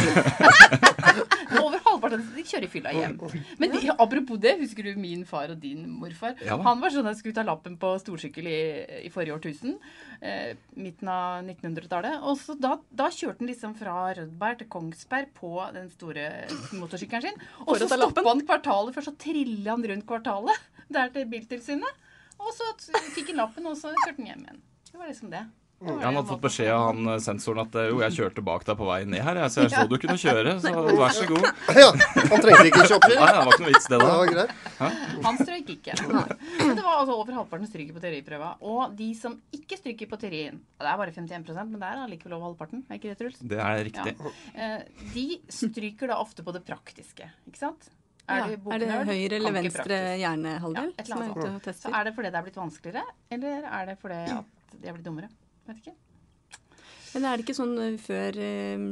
[1.63, 3.17] over halvparten av de kjører i fylla hjem.
[3.61, 6.35] Men de, apropos det, husker du min far og din morfar?
[6.45, 6.57] Ja.
[6.65, 8.59] Han var sånn at skulle ta lappen på storsykkel i,
[9.07, 9.77] i forrige årtusen.
[10.19, 12.19] Eh, midten av 1900-tallet.
[12.27, 16.29] Og så da, da kjørte han liksom fra Rødberg til Kongsberg på den store
[16.75, 17.49] motorsykkelen sin.
[17.67, 22.05] Og så stoppa han kvartalet før, så trilla han rundt kvartalet der til Biltilsynet.
[22.43, 22.71] Og så
[23.15, 24.63] fikk han lappen, og så kjørte han hjem igjen.
[24.91, 25.43] Det var liksom det.
[25.83, 28.15] Det var Ja, han hadde fått beskjed av han eh, sensoren at eh, jo, jeg
[28.15, 30.73] kjørte bak deg på vei ned her, jeg, så jeg så du kunne kjøre, så
[30.73, 31.47] vær så god.
[31.83, 33.09] Ja, han trengte ikke kjøpe.
[33.11, 34.17] Nei, det var ikke noe vits det Det da.
[34.21, 34.53] var greit.
[35.27, 35.97] Han strøyk ikke.
[36.07, 38.51] Men det var altså over halvparten stryker på teoriprøva.
[38.73, 42.37] Og de som ikke stryker på teorien, det er bare 51% men det er allikevel
[42.37, 43.41] over halvparten, er ikke det, Truls?
[43.53, 44.15] Det er riktig.
[44.55, 44.71] Ja.
[45.17, 47.91] De stryker da ofte på det praktiske, ikke sant?
[48.23, 48.47] ja.
[48.47, 52.13] du Er det høyre eller venstre hjernehalvdel Ja, som er ute og Så er det
[52.15, 53.03] fordi det er blitt vanskeligere,
[53.35, 55.29] eller er det fordi at de er blitt dummere?
[55.67, 55.95] Vet ikke.
[57.13, 58.85] Men er det ikke sånn eh, før eh,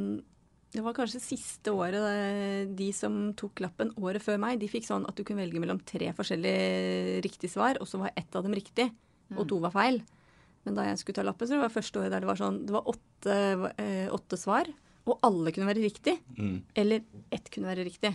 [0.72, 4.88] Det var kanskje siste året eh, de som tok lappen året før meg, de fikk
[4.88, 8.46] sånn at du kunne velge mellom tre forskjellige riktige svar, og så var ett av
[8.46, 8.88] dem riktig,
[9.36, 10.02] og to var feil.
[10.62, 12.60] Men da jeg skulle ta lappen, så det var første året der det var sånn
[12.68, 13.36] Det var åtte,
[14.14, 14.68] åtte svar,
[15.02, 16.14] og alle kunne være riktig.
[16.38, 16.60] Mm.
[16.78, 17.02] Eller
[17.34, 18.12] ett kunne være riktig.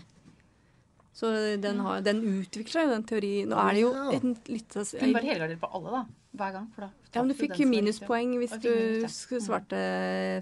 [1.18, 3.50] Så den, har, den utvikler seg jo, den teorien.
[3.50, 4.04] Nå er det jo Ja.
[4.20, 6.02] en litt Du kunne bare helgardere på alle, da.
[6.38, 6.68] Hver gang.
[6.76, 8.70] For da Ja, men du fikk minuspoeng hvis du
[9.02, 9.10] ja.
[9.42, 9.80] svarte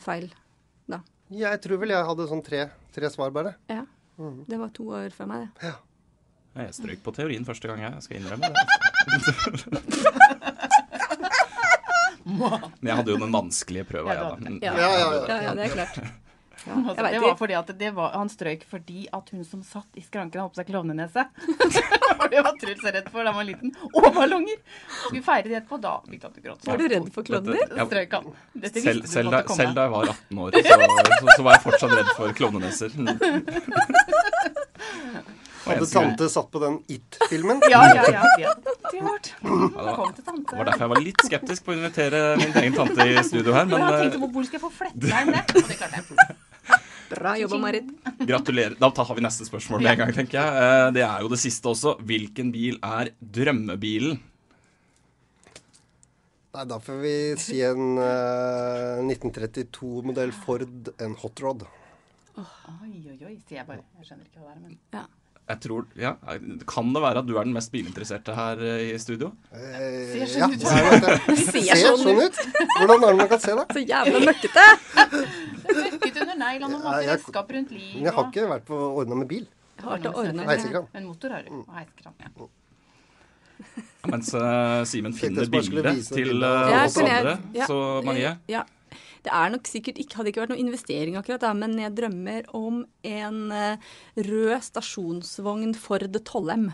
[0.03, 0.27] feil.
[0.91, 0.99] Da.
[1.31, 3.55] Jeg tror vel jeg hadde sånn tre, tre svar bare.
[3.71, 3.85] Ja.
[4.19, 5.71] Det var to år før meg, det.
[5.71, 5.75] Ja,
[6.65, 8.03] Jeg strøk på teorien første gang, jeg.
[8.03, 8.55] Skal innrømme det.
[12.25, 14.35] Men jeg hadde jo den vanskelige prøva, Ja, jeg, da.
[14.49, 14.59] Mm.
[14.63, 14.73] Ja.
[14.73, 15.25] Ja, ja, ja.
[15.29, 15.95] Ja, ja, det er klart.
[16.85, 20.03] Altså, det var fordi at det var, Han strøyk fordi at hun som satt i
[20.05, 21.25] skranken, hadde på seg klovnenese.
[22.31, 23.71] Det var Truls redd for da han var liten.
[23.91, 24.57] Og ballonger!
[25.05, 25.77] Skulle feire det etterpå.
[25.83, 26.69] Da begynte han å gråte.
[26.69, 27.75] Var du redd for klovner?
[27.85, 28.25] Strøyk han.
[28.65, 29.59] Dette Selv, du selv, da, komme.
[29.61, 32.89] selv da jeg var 18 år, så, så, så var jeg fortsatt redd for klovneneser.
[35.65, 37.61] Hadde tante satt på den It-filmen?
[37.71, 38.53] Ja, ja, ja.
[38.91, 40.11] Kom.
[40.13, 43.55] Det var derfor jeg var litt skeptisk på å invitere min egen tante i studio
[43.55, 45.43] her, Men jeg tenkte eh, på hvor skal jeg få fletta inn det?
[45.55, 46.35] Og det klarte jeg.
[47.09, 47.89] Bra jobba, Marit.
[48.25, 48.75] gratulerer.
[48.79, 50.63] Da tar vi neste spørsmål med en gang, tenker jeg.
[50.63, 51.95] Eh, Det er jo det siste også.
[52.01, 54.19] Hvilken bil er drømmebilen?
[56.55, 61.65] Nei, da får vi si en uh, 1932-modell Ford, en hot rod.
[62.39, 63.83] Oi, oi, oi, sier jeg bare.
[63.99, 64.77] Jeg skjønner ikke hva det er, men
[65.45, 66.15] Jeg tror, ja,
[66.65, 69.29] Kan det være at du er den mest bilinteresserte her eh, i studio?
[69.53, 69.67] Eh,
[70.09, 70.63] Ser sånn ja, ut.
[70.63, 71.19] det er.
[71.37, 72.39] Ser Ser sånn sånn ut.
[72.79, 73.65] Hvordan er det man kan se det?
[73.77, 74.65] Så jævla møkkete!
[75.69, 78.01] Møkket under negl og måter redskap rundt livet.
[78.07, 79.45] Jeg har ikke vært på ordna med bil.
[79.75, 80.87] Jeg har vært og ordna Heisekran.
[80.95, 81.51] Men motor har du.
[81.61, 82.17] Og heisekran.
[82.25, 82.49] Ja.
[84.05, 88.65] Mens uh, Simen finner bildet til uh, oss andre, så Marie Ja.
[89.25, 92.49] Det er nok sikkert ikke, hadde ikke vært noen investering akkurat, da, men jeg drømmer
[92.57, 93.87] om en eh,
[94.27, 96.67] rød stasjonsvogn Ford 12M.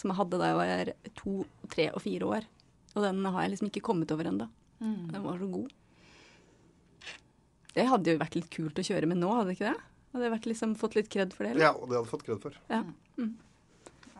[0.00, 1.34] Som jeg hadde da jeg var to,
[1.68, 2.48] tre og fire år.
[2.94, 4.48] Og den har jeg liksom ikke kommet over ennå.
[4.80, 5.10] Mm.
[5.12, 5.76] Den var så god.
[7.76, 9.86] Det hadde jo vært litt kult å kjøre med nå, hadde det ikke det?
[10.10, 11.52] Hadde jeg vært liksom, fått litt kred for det?
[11.54, 11.68] Eller?
[11.68, 12.56] Ja, og det hadde jeg fått kred for.
[12.72, 12.80] Ja.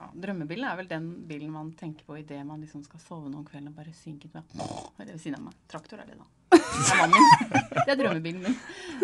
[0.01, 3.45] Ja, drømmebilen er vel den bilen man tenker på idet man liksom skal sove noen
[3.45, 5.59] kvelden og bare synke ut med er det ved siden av meg?
[5.69, 6.29] Traktor er det, da.
[6.51, 7.85] Det er.
[7.85, 8.57] Det er drømmebilen min.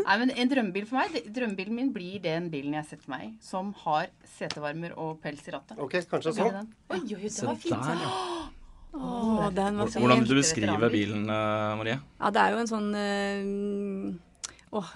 [0.06, 3.26] Nei, men En drømmebil for meg, det- drømmebilen min blir den bilen jeg setter meg
[3.26, 5.78] i, som har setevarmer og pels i rattet.
[5.78, 6.52] Ok, kanskje så sånn.
[6.62, 6.72] den?
[6.90, 7.76] Oi, oi, det var fint.
[7.76, 8.48] der, ja.
[8.96, 10.00] Åh, den var fin.
[10.02, 11.98] Hvordan vil du beskrive bilen, eh, Marie?
[12.20, 14.16] Ja, det er jo en sånn eh,
[14.74, 14.88] Åh,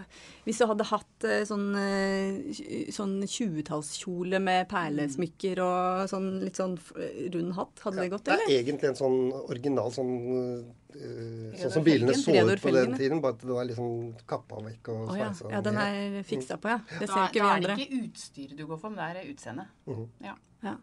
[0.44, 6.74] hvis du hadde hatt eh, sånn, eh, sånn 20-tallskjole med perlesmykker og sånn litt sånn
[7.36, 8.50] rund hatt, hadde det gått, eller?
[8.50, 10.76] Det er egentlig en sånn original sånn eh,
[11.60, 13.90] Sånn som bilene så ut på den tiden, bare at den er liksom
[14.28, 15.28] kappa vekk og Å ja.
[15.54, 16.80] ja, den er fiksa på, ja.
[16.98, 17.76] Det Da, ser ikke vi da er andre.
[17.78, 19.70] det ikke utstyret du går for, men det er utseendet.
[19.86, 20.08] Mhm.
[20.26, 20.34] Ja.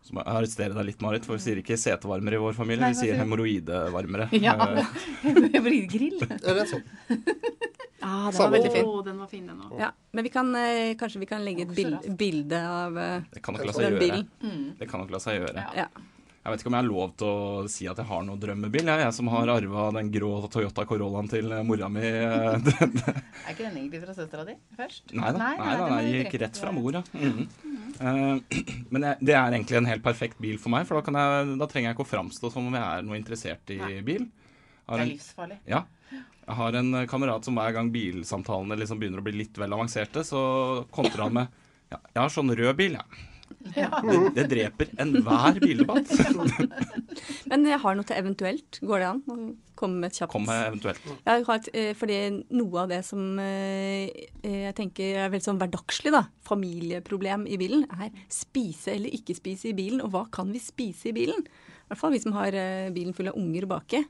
[0.02, 2.82] Så må jeg arrestere deg litt, Marit, for vi sier ikke setevarmere i vår familie.
[2.82, 4.30] Nei, Vi sier hemoroidevarmere.
[4.42, 4.56] Ja.
[4.74, 6.24] Eh, Grill.
[6.40, 6.88] Eller sånn.
[8.02, 8.86] Ah, den var veldig fin.
[8.86, 9.78] Å, den var fin, den òg.
[9.82, 13.42] Ja, men vi kan, eh, kanskje vi kan legge et bil bilde av eh, Det
[13.42, 14.04] kan nok la seg den gjøre.
[14.04, 14.28] bilen.
[14.44, 14.68] Mm.
[14.80, 15.64] Det kan nok la seg gjøre.
[15.76, 15.88] Ja.
[16.48, 18.86] Jeg vet ikke om jeg har lov til å si at jeg har noen drømmebil.
[18.88, 22.06] Jeg, jeg som har arva den grå Toyota Corollaen til eh, mora mi.
[22.06, 22.70] eh,
[23.48, 25.12] Er ikke den egentlig fra søstera di først?
[25.18, 27.04] Nei da, nei, nei, nei, nei, jeg gikk rett fra mor, ja.
[27.18, 27.42] mm.
[27.98, 28.38] Uh,
[28.94, 31.54] men jeg, det er egentlig en helt perfekt bil for meg, for da, kan jeg,
[31.60, 33.94] da trenger jeg ikke å framstå som om jeg er noe interessert i Nei.
[34.06, 34.28] bil.
[34.88, 35.58] Har Det er en, livsfarlig.
[35.68, 35.82] ja.
[36.48, 39.74] Jeg har en eh, kamerat som hver gang bilsamtalene liksom begynner å bli litt vel
[39.76, 40.42] avanserte, så
[40.96, 43.26] kontrer han med ja, jeg har sånn rød bil, jeg.
[43.48, 43.84] Det,
[44.36, 46.10] det dreper enhver bildebatt.
[47.52, 48.80] Men jeg har noe til eventuelt.
[48.84, 49.38] Går det an å
[49.80, 51.06] komme med et kjapt Kom med eventuelt.
[51.24, 52.18] Jeg har et, eh, fordi
[52.60, 57.88] noe av det som eh, jeg tenker er veldig sånn hverdagslig, da, familieproblem i bilen,
[57.88, 61.48] er spise eller ikke spise i bilen, og hva kan vi spise i bilen?
[61.48, 62.56] I hvert fall vi som har
[62.96, 64.04] bilen full av unger baki.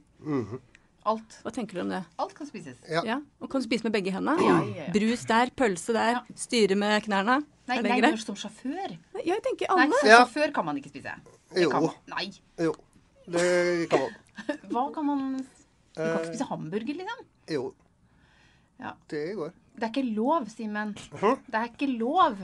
[1.08, 1.38] Alt.
[1.46, 2.02] Hva tenker du om det?
[2.20, 2.78] Alt kan spises.
[2.92, 3.18] Ja.
[3.42, 4.36] Og kan du spise med begge hendene?
[4.44, 4.92] Ja, ja, ja.
[4.96, 6.22] Brus der, pølse der, Ja.
[6.36, 7.38] styre med knærne.
[7.68, 8.20] Nei, det nei, greit?
[8.24, 8.98] som sjåfør.
[9.16, 10.26] Ja, jeg tenker Nei, som Ja.
[10.26, 11.14] sjåfør kan man ikke spise.
[11.54, 11.70] Det Jo.
[11.72, 11.92] Kan man.
[12.08, 12.32] Nei.
[12.60, 12.74] Jo,
[13.30, 14.16] det kan man.
[14.72, 16.18] Hva kan man Du kan Eh.
[16.20, 17.26] ikke spise hamburger, liksom.
[17.50, 17.74] Jo.
[18.80, 18.92] Ja.
[19.10, 19.52] Det går.
[19.80, 20.94] Det er ikke lov, Simen.
[20.94, 22.38] Det er ikke lov.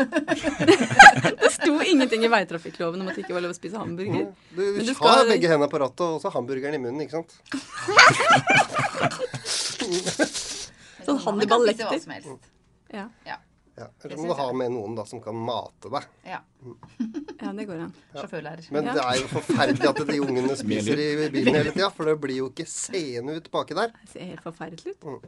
[1.40, 4.30] Det sto ingenting i veitrafikkloven om at det ikke var lov å spise hamburger.
[4.54, 7.32] Du, du, du har begge hendene på rattet og også hamburgeren i munnen, ikke sant?
[11.06, 11.98] Sånn Hannibal-lekter.
[12.04, 12.38] som.
[12.92, 13.06] Ja.
[13.26, 13.38] Ja.
[13.80, 13.86] Ja.
[14.02, 16.08] Det Eller så må du ha med noen da som kan mate deg.
[16.28, 16.40] ja.
[17.40, 17.92] ja, det går an.
[18.12, 18.66] Sjåførlærer.
[18.74, 18.94] Men Ja.
[18.98, 22.36] det er jo forferdelig at de ungene spiser i bilen hele tida, for det blir
[22.42, 23.94] jo ikke seende ut baki der.
[24.02, 25.06] Det ser helt forferdelig ut.
[25.06, 25.20] Mm.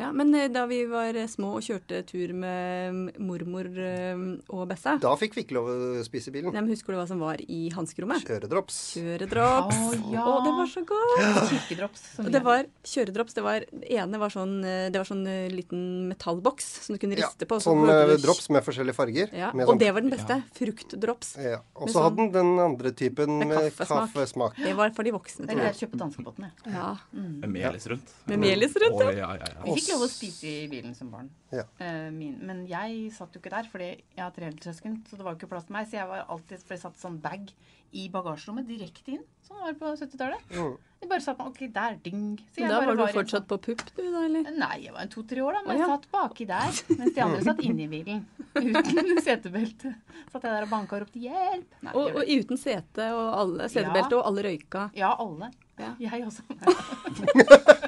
[0.00, 4.66] Ja, Men eh, da vi var eh, små og kjørte tur med mormor eh, og
[4.70, 6.52] Bessa Da fikk vi ikke lov å spise i bilen.
[6.54, 8.24] Nei, men Husker du hva som var i hanskerommet?
[8.26, 8.78] Kjøredrops.
[8.98, 9.80] Kjøredrops.
[9.80, 10.24] Å, ja.
[10.24, 11.50] Å, det var så godt!
[11.50, 12.04] Kirkedrops.
[12.24, 13.36] Og det var kjøredrops.
[13.36, 17.28] Det, var, det ene var sånn, det var sånn liten metallboks som du kunne Ja,
[17.28, 17.58] riste på.
[17.60, 19.30] og så sånn du- drops med forskjellige farger.
[19.36, 20.40] Ja, med Og sånn- det var den beste.
[20.58, 21.34] Fruktdrops.
[21.40, 21.60] Ja.
[21.76, 24.12] Og så sånn- hadde den den andre typen Med kaffesmak.
[24.14, 24.56] kaffesmak.
[24.56, 25.44] Det var for de voksne.
[25.44, 25.74] Er tror jeg.
[25.74, 26.46] jeg kjøper på danskebåten.
[26.48, 26.74] jeg.
[26.74, 26.90] Ja.
[27.12, 28.14] Med melis rundt.
[28.26, 29.49] Med melis rundt, ja ja.
[29.50, 29.66] Ja, ja, ja.
[29.66, 31.30] Vi fikk lov å spise i bilen som barn.
[31.52, 31.64] Ja.
[31.82, 35.00] Eh, min, men jeg satt jo ikke der, fordi jeg har tre eldre søsken.
[35.10, 35.90] Så det var jo ikke plass til meg.
[35.90, 37.50] Så jeg var alltid, ble satt sånn bag
[37.90, 39.24] i bagasjerommet direkte inn.
[39.42, 40.52] Sånn var det på 70-tallet.
[40.54, 40.76] Mm.
[41.00, 42.36] De bare satt meg OK, der, ding.
[42.54, 44.44] Så jeg da bare var du var fortsatt på pupp, du da, eller?
[44.46, 45.62] sånn- Nei, jeg var en to-tre år, da.
[45.66, 46.78] Men jeg satt baki der.
[47.00, 48.22] Mens de andre satt inni bilen.
[48.54, 49.94] Uten setebelte.
[50.30, 51.74] Satt jeg der og banka og ropte 'hjelp'.
[51.82, 54.90] Nei, Og, og uten sete og alle setebelte, og alle røyka.
[54.94, 55.50] ja, alle.
[55.80, 55.94] Ja.
[55.98, 56.42] Jeg også.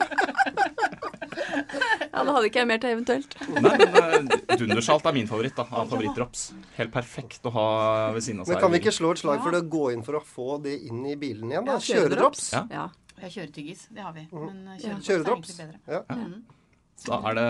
[2.12, 3.34] Ja, Da hadde ikke jeg mer til eventuelt.
[3.56, 6.42] Nei, men eh, Dundersalt er min favoritt da, av favorittdrops.
[6.76, 7.68] Helt perfekt å ha
[8.12, 8.58] ved siden av seg.
[8.58, 10.58] Men kan vi ikke slå et slag for det å gå inn for å få
[10.64, 11.68] det inn i bilen igjen?
[11.68, 11.78] da?
[11.78, 12.50] Ja, Kjøredrops.
[12.52, 12.66] Ja.
[12.72, 12.88] Ja.
[13.22, 14.26] Jeg kjører tyggis, det har vi.
[14.28, 14.44] Mm.
[14.44, 15.54] Men eh, kjøredrops, Kjøredrops.
[15.56, 15.80] er egentlig bedre.
[15.88, 16.60] Ja.
[17.02, 17.48] Da er det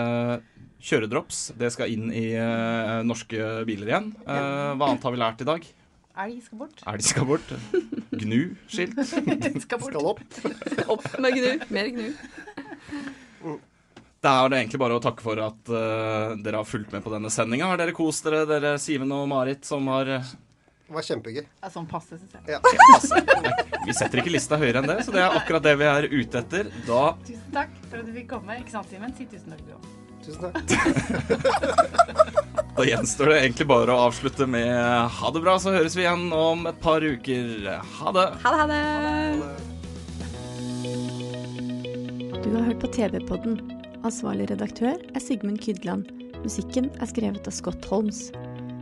[0.83, 1.39] kjøredrops.
[1.59, 4.11] Det skal inn i uh, norske biler igjen.
[4.23, 5.67] Uh, hva annet har vi lært i dag?
[6.23, 6.83] Elg skal bort.
[6.89, 7.53] Elg skal bort.
[8.13, 8.99] Gnu-skilt.
[9.65, 9.83] skal.
[9.89, 10.21] Skal opp.
[10.93, 11.51] Opp med gnu.
[11.73, 12.07] Mer gnu.
[14.23, 17.11] Da er det egentlig bare å takke for at uh, dere har fulgt med på
[17.11, 17.67] denne sendinga.
[17.67, 20.29] Har dere kost dere, dere Siven og Marit, som har eh,
[20.87, 21.43] Det var kjempegøy.
[21.43, 22.43] Ja, sånn passe, syns jeg.
[22.55, 22.59] Ja.
[23.83, 26.39] Vi setter ikke lista høyere enn det, så det er akkurat det vi er ute
[26.39, 26.71] etter.
[26.87, 28.55] Da Tusen takk for at du fikk komme.
[28.63, 29.11] Ikke sant, Simen?
[29.17, 29.83] Si tusen takk, du òg.
[30.23, 30.63] Tusen takk.
[32.73, 34.71] Da gjenstår det egentlig bare å avslutte med
[35.19, 37.67] ha det bra, så høres vi igjen om et par uker.
[37.99, 38.27] Ha det.
[38.47, 38.81] Ha det, ha det.
[42.39, 43.82] Du har hørt på TV-podden.
[44.03, 46.09] Ansvarlig redaktør er Sigmund Kydland.
[46.43, 48.33] Musikken er skrevet av Scott Holmes.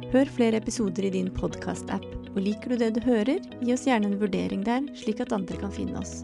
[0.10, 4.10] Hør flere episoder i din podkast-app, og liker du det du hører, gi oss gjerne
[4.10, 6.24] en vurdering der, slik at andre kan finne oss.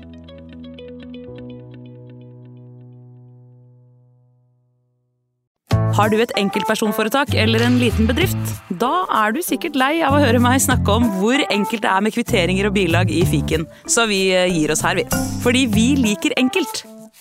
[5.98, 8.52] Har du et enkeltpersonforetak eller en liten bedrift?
[8.82, 12.04] Da er du sikkert lei av å høre meg snakke om hvor enkelt det er
[12.06, 15.06] med kvitteringer og bilag i fiken, så vi eh, gir oss her, vi.
[15.46, 16.86] Fordi vi liker enkelt.